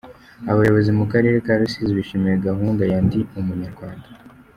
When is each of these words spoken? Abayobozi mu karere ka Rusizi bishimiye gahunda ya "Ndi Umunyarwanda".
Abayobozi 0.51 0.91
mu 0.99 1.05
karere 1.11 1.37
ka 1.45 1.53
Rusizi 1.59 1.93
bishimiye 1.99 2.35
gahunda 2.47 2.83
ya 2.91 2.99
"Ndi 3.05 3.19
Umunyarwanda". 3.39 4.07